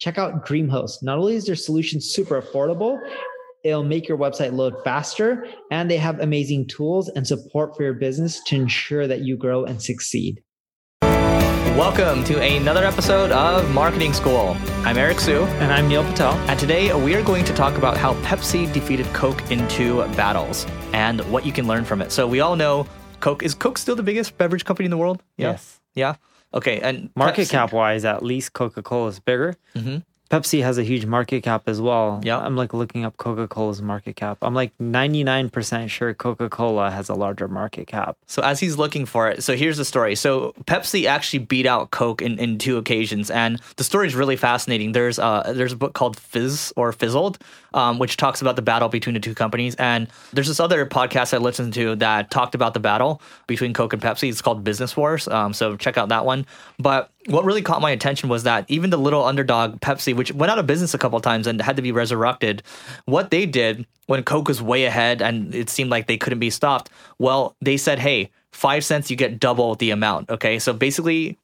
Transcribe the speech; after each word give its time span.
Check 0.00 0.16
out 0.16 0.46
DreamHost. 0.46 1.02
Not 1.02 1.18
only 1.18 1.34
is 1.34 1.44
their 1.44 1.54
solution 1.54 2.00
super 2.00 2.40
affordable, 2.40 2.98
it'll 3.64 3.84
make 3.84 4.08
your 4.08 4.16
website 4.16 4.54
load 4.54 4.74
faster, 4.82 5.46
and 5.70 5.90
they 5.90 5.98
have 5.98 6.18
amazing 6.20 6.68
tools 6.68 7.10
and 7.10 7.26
support 7.26 7.76
for 7.76 7.82
your 7.82 7.92
business 7.92 8.42
to 8.44 8.56
ensure 8.56 9.06
that 9.06 9.20
you 9.20 9.36
grow 9.36 9.62
and 9.64 9.82
succeed. 9.82 10.42
Welcome 11.02 12.24
to 12.24 12.40
another 12.40 12.82
episode 12.82 13.30
of 13.30 13.70
Marketing 13.74 14.14
School. 14.14 14.56
I'm 14.86 14.96
Eric 14.96 15.20
Siu. 15.20 15.42
And 15.42 15.70
I'm 15.70 15.86
Neil 15.86 16.02
Patel. 16.02 16.32
And 16.48 16.58
today 16.58 16.94
we 16.94 17.14
are 17.14 17.22
going 17.22 17.44
to 17.44 17.52
talk 17.52 17.76
about 17.76 17.98
how 17.98 18.14
Pepsi 18.22 18.72
defeated 18.72 19.04
Coke 19.08 19.50
in 19.50 19.68
two 19.68 19.98
battles 20.16 20.66
and 20.94 21.20
what 21.30 21.44
you 21.44 21.52
can 21.52 21.66
learn 21.66 21.84
from 21.84 22.00
it. 22.00 22.10
So 22.10 22.26
we 22.26 22.40
all 22.40 22.56
know 22.56 22.86
Coke 23.20 23.42
is 23.42 23.52
Coke 23.52 23.76
still 23.76 23.96
the 23.96 24.02
biggest 24.02 24.38
beverage 24.38 24.64
company 24.64 24.86
in 24.86 24.90
the 24.90 24.96
world? 24.96 25.22
Yeah. 25.36 25.50
Yes. 25.50 25.78
Yeah. 25.94 26.14
Okay. 26.52 26.80
And 26.80 27.10
market 27.14 27.42
Pepsi. 27.42 27.50
cap 27.50 27.72
wise, 27.72 28.04
at 28.04 28.22
least 28.22 28.52
Coca 28.52 28.82
Cola 28.82 29.08
is 29.08 29.20
bigger. 29.20 29.54
Mm-hmm. 29.74 29.98
Pepsi 30.30 30.62
has 30.62 30.78
a 30.78 30.84
huge 30.84 31.06
market 31.06 31.42
cap 31.42 31.68
as 31.68 31.80
well. 31.80 32.20
Yeah. 32.22 32.38
I'm 32.38 32.54
like 32.54 32.72
looking 32.72 33.04
up 33.04 33.16
Coca 33.16 33.48
Cola's 33.48 33.82
market 33.82 34.14
cap. 34.14 34.38
I'm 34.42 34.54
like 34.54 34.76
99% 34.78 35.88
sure 35.88 36.14
Coca 36.14 36.48
Cola 36.48 36.90
has 36.90 37.08
a 37.08 37.14
larger 37.14 37.48
market 37.48 37.88
cap. 37.88 38.16
So, 38.26 38.40
as 38.42 38.60
he's 38.60 38.78
looking 38.78 39.06
for 39.06 39.28
it, 39.28 39.42
so 39.42 39.56
here's 39.56 39.76
the 39.76 39.84
story. 39.84 40.14
So, 40.14 40.54
Pepsi 40.64 41.06
actually 41.06 41.40
beat 41.40 41.66
out 41.66 41.90
Coke 41.90 42.22
in, 42.22 42.38
in 42.38 42.58
two 42.58 42.78
occasions. 42.78 43.28
And 43.28 43.60
the 43.76 43.82
story 43.82 44.06
is 44.06 44.14
really 44.14 44.36
fascinating. 44.36 44.92
There's, 44.92 45.18
uh, 45.18 45.52
there's 45.52 45.72
a 45.72 45.76
book 45.76 45.94
called 45.94 46.16
Fizz 46.16 46.72
or 46.76 46.92
Fizzled, 46.92 47.38
um, 47.74 47.98
which 47.98 48.16
talks 48.16 48.40
about 48.40 48.54
the 48.54 48.62
battle 48.62 48.88
between 48.88 49.14
the 49.14 49.20
two 49.20 49.34
companies. 49.34 49.74
And 49.74 50.06
there's 50.32 50.48
this 50.48 50.60
other 50.60 50.86
podcast 50.86 51.34
I 51.34 51.38
listened 51.38 51.74
to 51.74 51.96
that 51.96 52.30
talked 52.30 52.54
about 52.54 52.74
the 52.74 52.80
battle 52.80 53.20
between 53.48 53.74
Coke 53.74 53.92
and 53.94 54.00
Pepsi. 54.00 54.28
It's 54.28 54.42
called 54.42 54.62
Business 54.62 54.96
Wars. 54.96 55.26
Um, 55.26 55.52
so, 55.52 55.76
check 55.76 55.98
out 55.98 56.10
that 56.10 56.24
one. 56.24 56.46
But 56.78 57.10
what 57.26 57.44
really 57.44 57.62
caught 57.62 57.82
my 57.82 57.90
attention 57.90 58.28
was 58.28 58.44
that 58.44 58.64
even 58.68 58.90
the 58.90 58.96
little 58.96 59.24
underdog 59.24 59.80
Pepsi, 59.80 60.14
which 60.14 60.32
went 60.32 60.50
out 60.50 60.58
of 60.58 60.66
business 60.66 60.94
a 60.94 60.98
couple 60.98 61.20
times 61.20 61.46
and 61.46 61.60
had 61.60 61.76
to 61.76 61.82
be 61.82 61.92
resurrected, 61.92 62.62
what 63.04 63.30
they 63.30 63.46
did 63.46 63.86
when 64.06 64.22
Coke 64.22 64.48
was 64.48 64.62
way 64.62 64.84
ahead 64.84 65.20
and 65.20 65.54
it 65.54 65.68
seemed 65.68 65.90
like 65.90 66.06
they 66.06 66.16
couldn't 66.16 66.38
be 66.38 66.50
stopped, 66.50 66.90
well, 67.18 67.56
they 67.60 67.76
said, 67.76 67.98
hey, 67.98 68.30
five 68.52 68.84
cents, 68.84 69.10
you 69.10 69.16
get 69.16 69.38
double 69.38 69.74
the 69.76 69.90
amount. 69.90 70.28
Okay. 70.28 70.58
So 70.58 70.72
basically, 70.72 71.38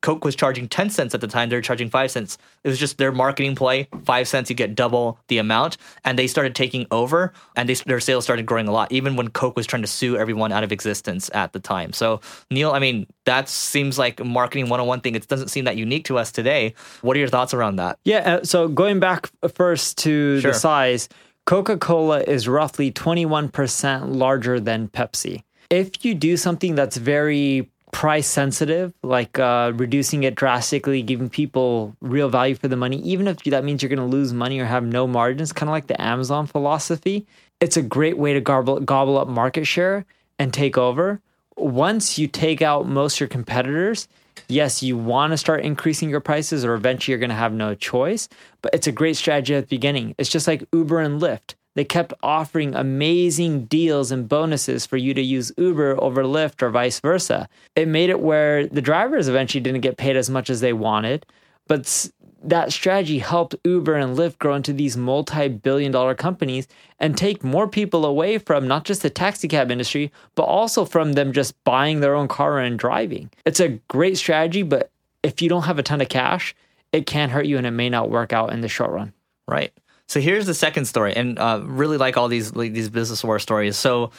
Coke 0.00 0.24
was 0.24 0.36
charging 0.36 0.68
10 0.68 0.90
cents 0.90 1.14
at 1.14 1.20
the 1.20 1.26
time. 1.26 1.48
They're 1.48 1.60
charging 1.60 1.88
five 1.88 2.10
cents. 2.10 2.38
It 2.62 2.68
was 2.68 2.78
just 2.78 2.98
their 2.98 3.12
marketing 3.12 3.54
play. 3.54 3.88
Five 4.04 4.28
cents, 4.28 4.50
you 4.50 4.56
get 4.56 4.74
double 4.74 5.18
the 5.28 5.38
amount. 5.38 5.76
And 6.04 6.18
they 6.18 6.26
started 6.26 6.54
taking 6.54 6.86
over 6.90 7.32
and 7.56 7.68
they, 7.68 7.74
their 7.74 8.00
sales 8.00 8.24
started 8.24 8.46
growing 8.46 8.68
a 8.68 8.72
lot, 8.72 8.92
even 8.92 9.16
when 9.16 9.28
Coke 9.28 9.56
was 9.56 9.66
trying 9.66 9.82
to 9.82 9.88
sue 9.88 10.16
everyone 10.16 10.52
out 10.52 10.64
of 10.64 10.72
existence 10.72 11.30
at 11.32 11.52
the 11.52 11.60
time. 11.60 11.92
So, 11.92 12.20
Neil, 12.50 12.72
I 12.72 12.78
mean, 12.78 13.06
that 13.24 13.48
seems 13.48 13.98
like 13.98 14.20
a 14.20 14.24
marketing 14.24 14.64
101 14.64 15.00
thing. 15.00 15.14
It 15.14 15.26
doesn't 15.28 15.48
seem 15.48 15.64
that 15.64 15.76
unique 15.76 16.04
to 16.06 16.18
us 16.18 16.30
today. 16.30 16.74
What 17.00 17.16
are 17.16 17.20
your 17.20 17.28
thoughts 17.28 17.54
around 17.54 17.76
that? 17.76 17.98
Yeah. 18.04 18.18
Uh, 18.18 18.44
so 18.44 18.68
going 18.68 19.00
back 19.00 19.30
first 19.54 19.98
to 19.98 20.40
sure. 20.40 20.52
the 20.52 20.58
size, 20.58 21.08
Coca 21.46 21.76
Cola 21.76 22.20
is 22.20 22.46
roughly 22.46 22.92
21% 22.92 24.14
larger 24.14 24.60
than 24.60 24.88
Pepsi 24.88 25.42
if 25.72 26.04
you 26.04 26.14
do 26.14 26.36
something 26.36 26.74
that's 26.74 26.98
very 26.98 27.66
price 27.92 28.26
sensitive, 28.26 28.92
like 29.02 29.38
uh, 29.38 29.72
reducing 29.74 30.22
it 30.22 30.34
drastically, 30.34 31.02
giving 31.02 31.30
people 31.30 31.96
real 32.02 32.28
value 32.28 32.54
for 32.54 32.68
the 32.68 32.76
money, 32.76 32.98
even 32.98 33.26
if 33.26 33.42
that 33.44 33.64
means 33.64 33.82
you're 33.82 33.88
going 33.88 33.98
to 33.98 34.04
lose 34.04 34.34
money 34.34 34.60
or 34.60 34.66
have 34.66 34.84
no 34.84 35.06
margins, 35.06 35.52
kind 35.52 35.70
of 35.70 35.72
like 35.72 35.86
the 35.86 36.00
Amazon 36.00 36.46
philosophy, 36.46 37.26
it's 37.60 37.78
a 37.78 37.82
great 37.82 38.18
way 38.18 38.34
to 38.34 38.40
gobble, 38.40 38.80
gobble 38.80 39.16
up 39.16 39.28
market 39.28 39.66
share 39.66 40.04
and 40.38 40.52
take 40.52 40.76
over. 40.76 41.20
Once 41.56 42.18
you 42.18 42.28
take 42.28 42.60
out 42.60 42.86
most 42.86 43.16
of 43.16 43.20
your 43.20 43.28
competitors, 43.28 44.08
yes, 44.48 44.82
you 44.82 44.98
want 44.98 45.32
to 45.32 45.38
start 45.38 45.64
increasing 45.64 46.10
your 46.10 46.20
prices, 46.20 46.66
or 46.66 46.74
eventually 46.74 47.12
you're 47.12 47.18
going 47.18 47.30
to 47.30 47.34
have 47.36 47.52
no 47.52 47.74
choice. 47.74 48.28
But 48.60 48.74
it's 48.74 48.86
a 48.86 48.92
great 48.92 49.16
strategy 49.16 49.54
at 49.54 49.68
the 49.68 49.76
beginning. 49.76 50.14
It's 50.18 50.30
just 50.30 50.46
like 50.46 50.66
Uber 50.72 51.00
and 51.00 51.20
Lyft. 51.20 51.54
They 51.74 51.84
kept 51.84 52.12
offering 52.22 52.74
amazing 52.74 53.64
deals 53.64 54.12
and 54.12 54.28
bonuses 54.28 54.84
for 54.84 54.96
you 54.96 55.14
to 55.14 55.22
use 55.22 55.52
Uber 55.56 56.02
over 56.02 56.22
Lyft 56.22 56.62
or 56.62 56.70
vice 56.70 57.00
versa. 57.00 57.48
It 57.74 57.88
made 57.88 58.10
it 58.10 58.20
where 58.20 58.66
the 58.66 58.82
drivers 58.82 59.28
eventually 59.28 59.62
didn't 59.62 59.80
get 59.80 59.96
paid 59.96 60.16
as 60.16 60.28
much 60.28 60.50
as 60.50 60.60
they 60.60 60.72
wanted, 60.72 61.24
but 61.66 62.10
that 62.44 62.72
strategy 62.72 63.20
helped 63.20 63.54
Uber 63.64 63.94
and 63.94 64.16
Lyft 64.16 64.38
grow 64.38 64.54
into 64.54 64.72
these 64.72 64.96
multi 64.96 65.48
billion 65.48 65.92
dollar 65.92 66.14
companies 66.14 66.66
and 66.98 67.16
take 67.16 67.44
more 67.44 67.68
people 67.68 68.04
away 68.04 68.38
from 68.38 68.66
not 68.66 68.84
just 68.84 69.02
the 69.02 69.10
taxi 69.10 69.48
cab 69.48 69.70
industry, 69.70 70.12
but 70.34 70.42
also 70.42 70.84
from 70.84 71.12
them 71.12 71.32
just 71.32 71.62
buying 71.64 72.00
their 72.00 72.14
own 72.14 72.28
car 72.28 72.58
and 72.58 72.78
driving. 72.78 73.30
It's 73.46 73.60
a 73.60 73.80
great 73.88 74.18
strategy, 74.18 74.62
but 74.62 74.90
if 75.22 75.40
you 75.40 75.48
don't 75.48 75.62
have 75.62 75.78
a 75.78 75.82
ton 75.82 76.00
of 76.00 76.08
cash, 76.08 76.54
it 76.92 77.06
can 77.06 77.30
hurt 77.30 77.46
you 77.46 77.58
and 77.58 77.66
it 77.66 77.70
may 77.70 77.88
not 77.88 78.10
work 78.10 78.32
out 78.32 78.52
in 78.52 78.60
the 78.60 78.68
short 78.68 78.90
run. 78.90 79.12
Right. 79.48 79.72
So 80.12 80.20
here's 80.20 80.44
the 80.44 80.52
second 80.52 80.84
story, 80.84 81.14
and 81.16 81.38
uh, 81.38 81.62
really 81.64 81.96
like 81.96 82.18
all 82.18 82.28
these 82.28 82.54
like, 82.54 82.74
these 82.74 82.90
business 82.90 83.24
war 83.24 83.38
stories. 83.38 83.78
So 83.78 84.10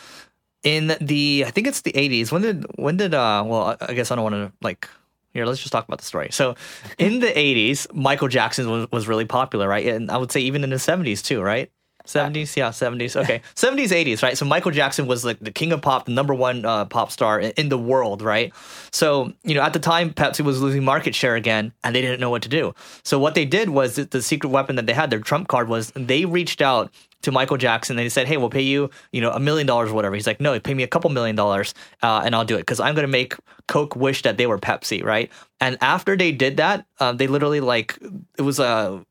in 0.64 0.96
the 1.00 1.44
I 1.46 1.52
think 1.52 1.68
it's 1.68 1.82
the 1.82 1.92
80s. 1.92 2.32
When 2.32 2.42
did 2.42 2.66
when 2.78 2.98
did 2.98 3.14
uh 3.14 3.44
well 3.46 3.78
I 3.80 3.94
guess 3.94 4.10
I 4.10 4.16
don't 4.16 4.24
want 4.24 4.34
to 4.34 4.52
like 4.60 4.90
here 5.36 5.46
let's 5.46 5.60
just 5.60 5.72
talk 5.72 5.88
about 5.88 6.00
the 6.00 6.06
story. 6.06 6.30
So 6.32 6.56
in 6.98 7.20
the 7.20 7.28
80s, 7.28 7.94
Michael 7.94 8.28
Jackson 8.28 8.72
was, 8.72 8.92
was 8.92 9.08
really 9.08 9.26
popular, 9.26 9.68
right? 9.68 9.86
And 9.86 10.10
I 10.10 10.18
would 10.18 10.32
say 10.32 10.40
even 10.40 10.64
in 10.64 10.72
the 10.72 10.78
70s 10.78 11.24
too, 11.24 11.44
right? 11.44 11.72
70s, 12.06 12.56
yeah, 12.56 12.70
70s. 12.70 13.16
Okay, 13.16 13.42
70s, 13.56 13.90
80s, 13.90 14.22
right? 14.24 14.38
So 14.38 14.46
Michael 14.46 14.72
Jackson 14.72 15.08
was 15.08 15.24
like 15.24 15.40
the 15.40 15.52
king 15.52 15.72
of 15.72 15.82
pop, 15.82 16.06
the 16.06 16.12
number 16.12 16.34
one 16.34 16.66
uh, 16.66 16.86
pop 16.86 17.12
star 17.12 17.40
in, 17.40 17.70
the 17.70 17.78
world, 17.78 18.22
right? 18.22 18.54
So 18.92 19.34
you 19.44 19.56
know, 19.56 19.62
at 19.62 19.74
the 19.74 19.80
time, 19.80 20.14
Pepsi 20.14 20.42
was 20.42 20.62
losing 20.62 20.84
market 20.84 21.16
share 21.16 21.36
again, 21.36 21.72
and 21.84 21.96
they 21.96 22.02
didn't 22.02 22.20
know 22.20 22.30
what 22.30 22.42
to 22.44 22.50
do. 22.50 22.76
So 23.04 23.18
what 23.18 23.36
they 23.36 23.46
did 23.46 23.70
was 23.70 23.96
the 23.96 24.22
secret 24.22 24.50
weapon 24.50 24.76
that 24.76 24.86
they 24.86 24.94
had, 24.94 25.10
their 25.10 25.20
trump 25.20 25.48
card, 25.48 25.70
was 25.70 25.92
they 25.96 26.26
reached 26.26 26.62
out 26.62 26.92
to 27.24 27.32
Michael 27.32 27.58
Jackson. 27.58 27.98
And 27.98 28.06
they 28.06 28.10
said, 28.10 28.28
"Hey, 28.28 28.38
we'll 28.38 28.50
pay 28.50 28.62
you, 28.62 28.90
you 29.12 29.22
know, 29.22 29.32
a 29.32 29.40
million 29.40 29.66
dollars 29.66 29.90
or 29.90 29.94
whatever." 29.94 30.16
He's 30.16 30.28
like, 30.28 30.40
"No, 30.40 30.60
pay 30.60 30.74
me 30.74 30.84
a 30.84 30.88
couple 30.88 31.10
million 31.10 31.36
dollars, 31.36 31.74
uh, 32.04 32.22
and 32.24 32.36
I'll 32.36 32.46
do 32.46 32.56
it 32.56 32.60
because 32.60 32.80
I'm 32.80 32.94
going 32.94 33.08
to 33.08 33.12
make 33.12 33.36
Coke 33.68 33.96
wish 33.96 34.22
that 34.22 34.38
they 34.38 34.46
were 34.46 34.60
Pepsi, 34.60 35.04
right?" 35.04 35.32
And 35.60 35.78
after 35.82 36.16
they 36.16 36.32
did 36.32 36.58
that, 36.58 36.86
uh, 37.00 37.14
they 37.14 37.28
literally 37.28 37.62
like 37.62 37.98
it 38.38 38.44
was 38.44 38.60
a 38.60 39.04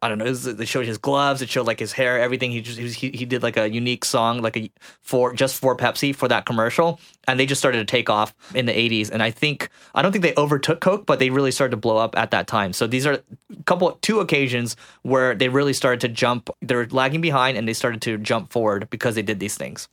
I 0.00 0.08
don't 0.08 0.18
know. 0.18 0.32
They 0.32 0.64
showed 0.64 0.86
his 0.86 0.98
gloves. 0.98 1.42
It 1.42 1.48
showed 1.48 1.66
like 1.66 1.80
his 1.80 1.92
hair, 1.92 2.20
everything. 2.20 2.52
He 2.52 2.60
just 2.60 2.78
he, 2.78 3.10
he 3.10 3.24
did 3.24 3.42
like 3.42 3.56
a 3.56 3.68
unique 3.68 4.04
song, 4.04 4.42
like 4.42 4.56
a 4.56 4.70
for 5.02 5.32
just 5.32 5.56
for 5.56 5.76
Pepsi 5.76 6.14
for 6.14 6.28
that 6.28 6.46
commercial, 6.46 7.00
and 7.26 7.38
they 7.38 7.46
just 7.46 7.60
started 7.60 7.78
to 7.78 7.84
take 7.84 8.08
off 8.08 8.32
in 8.54 8.66
the 8.66 8.72
'80s. 8.72 9.10
And 9.10 9.22
I 9.22 9.32
think 9.32 9.70
I 9.96 10.02
don't 10.02 10.12
think 10.12 10.22
they 10.22 10.34
overtook 10.36 10.80
Coke, 10.80 11.04
but 11.04 11.18
they 11.18 11.30
really 11.30 11.50
started 11.50 11.72
to 11.72 11.78
blow 11.78 11.96
up 11.96 12.16
at 12.16 12.30
that 12.30 12.46
time. 12.46 12.72
So 12.72 12.86
these 12.86 13.06
are 13.06 13.14
a 13.14 13.62
couple 13.64 13.90
two 14.00 14.20
occasions 14.20 14.76
where 15.02 15.34
they 15.34 15.48
really 15.48 15.72
started 15.72 16.00
to 16.02 16.08
jump. 16.08 16.48
They're 16.62 16.86
lagging 16.86 17.20
behind, 17.20 17.58
and 17.58 17.66
they 17.66 17.74
started 17.74 18.00
to 18.02 18.18
jump 18.18 18.52
forward 18.52 18.88
because 18.90 19.16
they 19.16 19.22
did 19.22 19.40
these 19.40 19.56
things. 19.56 19.88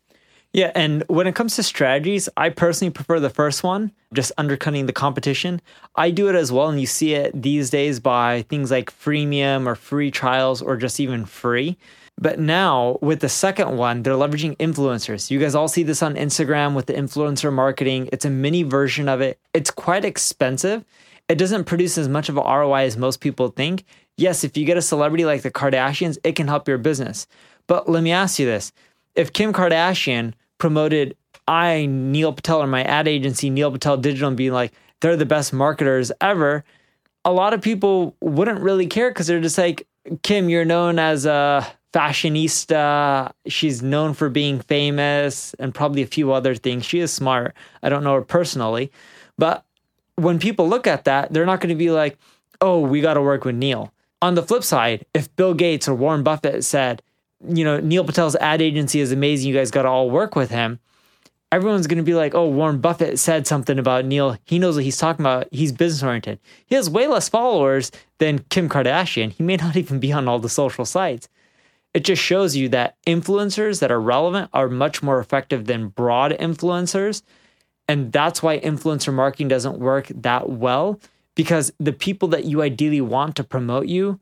Yeah, 0.55 0.71
and 0.73 1.03
when 1.07 1.27
it 1.27 1.35
comes 1.35 1.57
to 1.57 1.63
strategies, 1.63 2.29
I 2.37 2.47
personally 2.47 2.89
prefer 2.89 3.19
the 3.19 3.29
first 3.29 3.61
one, 3.61 3.91
just 4.13 4.31
undercutting 4.37 4.85
the 4.85 4.93
competition. 4.93 5.61
I 5.97 6.11
do 6.11 6.29
it 6.29 6.35
as 6.35 6.49
well, 6.49 6.69
and 6.69 6.79
you 6.79 6.87
see 6.87 7.13
it 7.13 7.41
these 7.41 7.69
days 7.69 7.99
by 7.99 8.43
things 8.43 8.71
like 8.71 8.89
freemium 8.89 9.67
or 9.67 9.75
free 9.75 10.11
trials 10.11 10.61
or 10.61 10.77
just 10.77 11.01
even 11.01 11.25
free. 11.25 11.75
But 12.17 12.39
now 12.39 12.99
with 13.01 13.19
the 13.19 13.27
second 13.27 13.75
one, 13.75 14.01
they're 14.01 14.13
leveraging 14.13 14.55
influencers. 14.55 15.29
You 15.29 15.39
guys 15.39 15.55
all 15.55 15.67
see 15.67 15.83
this 15.83 16.01
on 16.01 16.15
Instagram 16.15 16.73
with 16.73 16.85
the 16.85 16.93
influencer 16.93 17.51
marketing. 17.51 18.07
It's 18.13 18.23
a 18.23 18.29
mini 18.29 18.63
version 18.63 19.09
of 19.09 19.19
it. 19.19 19.37
It's 19.53 19.71
quite 19.71 20.05
expensive. 20.05 20.85
It 21.27 21.37
doesn't 21.37 21.65
produce 21.65 21.97
as 21.97 22.07
much 22.07 22.29
of 22.29 22.37
an 22.37 22.45
ROI 22.45 22.85
as 22.85 22.95
most 22.95 23.19
people 23.19 23.49
think. 23.49 23.83
Yes, 24.15 24.45
if 24.45 24.55
you 24.55 24.63
get 24.63 24.77
a 24.77 24.81
celebrity 24.81 25.25
like 25.25 25.41
the 25.41 25.51
Kardashians, 25.51 26.17
it 26.23 26.37
can 26.37 26.47
help 26.47 26.65
your 26.65 26.77
business. 26.77 27.27
But 27.67 27.89
let 27.89 28.03
me 28.03 28.13
ask 28.13 28.39
you 28.39 28.45
this 28.45 28.71
if 29.15 29.33
Kim 29.33 29.51
Kardashian 29.51 30.33
promoted 30.57 31.15
I, 31.47 31.85
Neil 31.85 32.33
Patel, 32.33 32.63
or 32.63 32.67
my 32.67 32.83
ad 32.83 33.07
agency, 33.07 33.49
Neil 33.49 33.71
Patel 33.71 33.97
Digital, 33.97 34.29
and 34.29 34.37
being 34.37 34.53
like, 34.53 34.73
they're 35.01 35.17
the 35.17 35.25
best 35.25 35.53
marketers 35.53 36.11
ever, 36.21 36.63
a 37.23 37.31
lot 37.31 37.53
of 37.53 37.61
people 37.61 38.15
wouldn't 38.21 38.61
really 38.61 38.87
care 38.87 39.09
because 39.09 39.27
they're 39.27 39.41
just 39.41 39.57
like, 39.57 39.87
Kim, 40.23 40.49
you're 40.49 40.65
known 40.65 40.99
as 40.99 41.25
a 41.25 41.65
fashionista. 41.93 43.31
She's 43.47 43.81
known 43.81 44.13
for 44.13 44.29
being 44.29 44.59
famous 44.59 45.53
and 45.55 45.73
probably 45.73 46.01
a 46.01 46.07
few 46.07 46.31
other 46.31 46.53
things. 46.53 46.85
She 46.85 46.99
is 46.99 47.11
smart. 47.11 47.55
I 47.81 47.89
don't 47.89 48.03
know 48.03 48.13
her 48.15 48.21
personally. 48.21 48.91
But 49.37 49.65
when 50.15 50.39
people 50.39 50.69
look 50.69 50.87
at 50.87 51.05
that, 51.05 51.33
they're 51.33 51.45
not 51.45 51.61
going 51.61 51.69
to 51.69 51.75
be 51.75 51.91
like, 51.91 52.17
oh, 52.61 52.79
we 52.79 53.01
got 53.01 53.15
to 53.15 53.21
work 53.21 53.43
with 53.43 53.55
Neil 53.55 53.91
On 54.21 54.35
the 54.35 54.43
flip 54.43 54.63
side, 54.63 55.05
if 55.13 55.33
Bill 55.35 55.53
Gates 55.53 55.87
or 55.87 55.95
Warren 55.95 56.23
Buffett 56.23 56.63
said, 56.63 57.01
you 57.47 57.63
know, 57.63 57.79
Neil 57.79 58.03
Patel's 58.03 58.35
ad 58.35 58.61
agency 58.61 58.99
is 58.99 59.11
amazing, 59.11 59.49
you 59.49 59.55
guys 59.55 59.71
got 59.71 59.83
to 59.83 59.89
all 59.89 60.09
work 60.09 60.35
with 60.35 60.51
him, 60.51 60.79
everyone's 61.51 61.87
going 61.87 61.97
to 61.97 62.03
be 62.03 62.13
like, 62.13 62.35
oh, 62.35 62.49
Warren 62.49 62.79
Buffett 62.79 63.19
said 63.19 63.47
something 63.47 63.79
about 63.79 64.05
Neil. 64.05 64.37
He 64.45 64.59
knows 64.59 64.75
what 64.75 64.83
he's 64.83 64.97
talking 64.97 65.23
about. 65.23 65.47
He's 65.51 65.71
business 65.71 66.03
oriented. 66.03 66.39
He 66.65 66.75
has 66.75 66.89
way 66.89 67.07
less 67.07 67.29
followers 67.29 67.91
than 68.17 68.39
Kim 68.49 68.67
Kardashian. 68.67 69.31
He 69.31 69.43
may 69.43 69.55
not 69.57 69.75
even 69.75 69.99
be 69.99 70.11
on 70.11 70.27
all 70.27 70.39
the 70.39 70.49
social 70.49 70.85
sites. 70.85 71.29
It 71.93 72.03
just 72.03 72.21
shows 72.21 72.57
you 72.57 72.67
that 72.69 72.97
influencers 73.07 73.79
that 73.79 73.91
are 73.91 74.01
relevant 74.01 74.49
are 74.51 74.67
much 74.67 75.01
more 75.01 75.19
effective 75.19 75.65
than 75.65 75.87
broad 75.87 76.31
influencers. 76.31 77.21
And 77.87 78.11
that's 78.11 78.43
why 78.43 78.59
influencer 78.59 79.13
marketing 79.13 79.47
doesn't 79.47 79.79
work 79.79 80.11
that 80.13 80.49
well 80.49 80.99
because 81.35 81.71
the 81.79 81.93
people 81.93 82.27
that 82.29 82.45
you 82.45 82.61
ideally 82.61 82.99
want 82.99 83.37
to 83.37 83.43
promote 83.45 83.87
you 83.87 84.19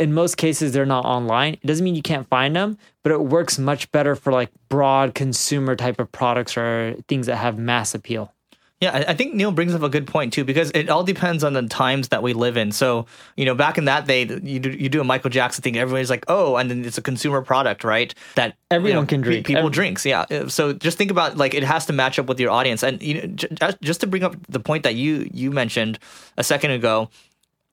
in 0.00 0.12
most 0.12 0.36
cases 0.36 0.72
they're 0.72 0.86
not 0.86 1.04
online 1.04 1.54
it 1.54 1.66
doesn't 1.66 1.84
mean 1.84 1.94
you 1.94 2.02
can't 2.02 2.28
find 2.28 2.56
them 2.56 2.76
but 3.02 3.12
it 3.12 3.20
works 3.20 3.58
much 3.58 3.90
better 3.92 4.16
for 4.16 4.32
like 4.32 4.50
broad 4.68 5.14
consumer 5.14 5.76
type 5.76 6.00
of 6.00 6.10
products 6.10 6.56
or 6.56 6.96
things 7.06 7.26
that 7.26 7.36
have 7.36 7.58
mass 7.58 7.94
appeal 7.94 8.34
yeah, 8.80 9.04
I 9.06 9.12
think 9.12 9.34
Neil 9.34 9.52
brings 9.52 9.74
up 9.74 9.82
a 9.82 9.90
good 9.90 10.06
point 10.06 10.32
too, 10.32 10.42
because 10.42 10.70
it 10.70 10.88
all 10.88 11.04
depends 11.04 11.44
on 11.44 11.52
the 11.52 11.66
times 11.66 12.08
that 12.08 12.22
we 12.22 12.32
live 12.32 12.56
in. 12.56 12.72
So, 12.72 13.04
you 13.36 13.44
know, 13.44 13.54
back 13.54 13.76
in 13.76 13.84
that 13.84 14.06
day, 14.06 14.22
you 14.42 14.58
do, 14.58 14.70
you 14.70 14.88
do 14.88 15.02
a 15.02 15.04
Michael 15.04 15.28
Jackson 15.28 15.60
thing, 15.60 15.76
everybody's 15.76 16.08
like, 16.08 16.24
oh, 16.28 16.56
and 16.56 16.70
then 16.70 16.82
it's 16.86 16.96
a 16.96 17.02
consumer 17.02 17.42
product, 17.42 17.84
right? 17.84 18.14
That 18.36 18.56
everyone 18.70 18.88
you 18.96 19.02
know, 19.02 19.06
can 19.06 19.20
drink. 19.20 19.46
People 19.46 19.64
Every- 19.64 19.72
drinks, 19.72 20.06
yeah. 20.06 20.24
Uh, 20.30 20.48
so 20.48 20.72
just 20.72 20.96
think 20.96 21.10
about 21.10 21.36
like 21.36 21.52
it 21.52 21.62
has 21.62 21.84
to 21.86 21.92
match 21.92 22.18
up 22.18 22.24
with 22.24 22.40
your 22.40 22.50
audience, 22.50 22.82
and 22.82 23.02
you 23.02 23.20
know, 23.20 23.72
just 23.82 24.00
to 24.00 24.06
bring 24.06 24.24
up 24.24 24.34
the 24.48 24.60
point 24.60 24.84
that 24.84 24.94
you 24.94 25.28
you 25.30 25.50
mentioned 25.50 25.98
a 26.38 26.42
second 26.42 26.70
ago, 26.70 27.10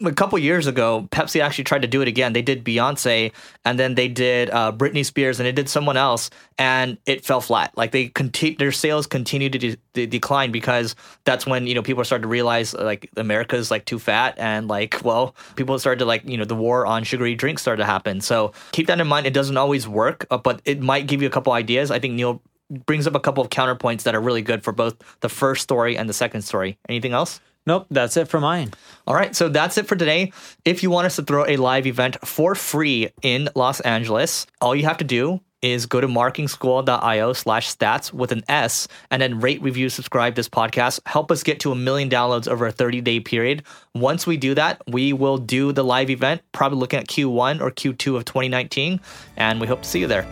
a 0.06 0.12
couple 0.12 0.38
years 0.38 0.68
ago, 0.68 1.08
Pepsi 1.12 1.42
actually 1.42 1.64
tried 1.64 1.82
to 1.82 1.88
do 1.88 2.02
it 2.02 2.08
again. 2.08 2.34
They 2.34 2.44
did 2.44 2.64
Beyonce, 2.64 3.32
and 3.66 3.80
then 3.80 3.96
they 3.96 4.08
did 4.08 4.50
uh, 4.52 4.72
Britney 4.72 5.04
Spears, 5.04 5.40
and 5.40 5.48
they 5.48 5.52
did 5.52 5.70
someone 5.70 5.98
else, 5.98 6.30
and 6.60 6.98
it 7.08 7.26
fell 7.26 7.42
flat. 7.42 7.76
Like 7.76 7.92
they 7.92 8.10
conti- 8.10 8.56
their 8.56 8.72
sales 8.72 9.08
continued 9.08 9.54
to 9.54 9.60
de- 9.60 9.78
de- 9.94 10.06
decline 10.06 10.52
because 10.52 10.96
that's 11.24 11.48
when 11.48 11.66
you 11.66 11.74
know 11.74 11.82
people 11.82 12.04
started 12.04 12.24
to 12.24 12.28
realize 12.28 12.76
like 12.76 13.10
America's 13.18 13.72
like 13.72 13.86
too 13.86 13.98
fat, 13.98 14.36
and 14.38 14.68
like 14.68 15.02
well, 15.04 15.36
people 15.56 15.78
started 15.80 16.00
to 16.00 16.06
like 16.06 16.24
you 16.30 16.38
know 16.38 16.46
the 16.46 16.56
war 16.56 16.86
on 16.86 17.04
sugary 17.04 17.34
drinks 17.34 17.64
started 17.64 17.82
to 17.82 17.88
happen. 17.88 18.22
So 18.22 18.54
keep 18.74 18.88
that 18.88 19.00
in 19.00 19.08
mind. 19.08 19.26
It 19.26 19.34
doesn't 19.34 19.58
always 19.58 19.88
work, 19.88 20.28
uh, 20.30 20.38
but 20.38 20.62
it 20.64 20.80
might 20.80 21.08
give 21.08 21.22
you 21.24 21.28
a 21.28 21.32
couple 21.32 21.54
ideas. 21.54 21.90
I 21.90 21.98
think 21.98 22.14
Neil 22.14 22.42
brings 22.86 23.08
up 23.08 23.16
a 23.16 23.20
couple 23.20 23.44
of 23.44 23.50
counterpoints 23.50 24.04
that 24.04 24.14
are 24.14 24.22
really 24.22 24.42
good 24.42 24.64
for 24.64 24.74
both 24.74 24.96
the 25.22 25.30
first 25.30 25.64
story 25.64 25.98
and 25.98 26.08
the 26.08 26.14
second 26.14 26.44
story. 26.44 26.78
Anything 26.88 27.14
else? 27.14 27.40
Nope, 27.68 27.86
that's 27.92 28.16
it 28.16 28.30
for 28.30 28.40
mine. 28.40 28.72
All 29.06 29.14
right, 29.14 29.36
so 29.36 29.50
that's 29.50 29.78
it 29.78 29.88
for 29.88 29.98
today. 29.98 30.32
If 30.64 30.84
you 30.84 30.90
want 30.90 31.06
us 31.06 31.18
to 31.18 31.22
throw 31.22 31.46
a 31.46 31.58
live 31.58 31.86
event 31.86 32.18
for 32.26 32.56
free 32.56 33.10
in 33.22 33.50
Los 33.56 33.82
Angeles, 33.82 34.48
all 34.62 34.74
you 34.74 34.86
have 34.86 34.98
to 35.00 35.04
do 35.04 35.42
is 35.62 35.86
go 35.86 36.00
to 36.00 36.08
marketingschool.io 36.08 37.34
slash 37.34 37.76
stats 37.76 38.14
with 38.14 38.32
an 38.32 38.44
S 38.48 38.88
and 39.12 39.22
then 39.22 39.42
rate, 39.42 39.62
review, 39.62 39.90
subscribe 39.90 40.36
this 40.36 40.48
podcast. 40.48 41.02
Help 41.06 41.30
us 41.30 41.44
get 41.44 41.60
to 41.60 41.74
a 41.74 41.76
million 41.76 42.10
downloads 42.10 42.48
over 42.48 42.66
a 42.68 42.72
30 42.72 43.02
day 43.02 43.20
period. 43.20 43.64
Once 43.94 44.26
we 44.26 44.38
do 44.38 44.54
that, 44.54 44.82
we 44.88 45.12
will 45.12 45.38
do 45.38 45.74
the 45.74 45.84
live 45.84 46.10
event, 46.10 46.42
probably 46.54 46.80
looking 46.80 47.00
at 47.00 47.08
Q1 47.08 47.60
or 47.60 47.70
Q2 47.70 48.16
of 48.16 48.24
2019, 48.24 49.02
and 49.36 49.60
we 49.60 49.68
hope 49.68 49.82
to 49.82 49.90
see 49.90 50.00
you 50.00 50.08
there. 50.08 50.26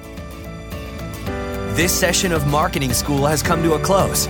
This 1.75 1.91
session 1.91 2.31
of 2.31 2.47
Marketing 2.47 2.93
School 2.93 3.25
has 3.25 3.43
come 3.43 3.61
to 3.61 3.73
a 3.73 3.79
close. 3.79 4.29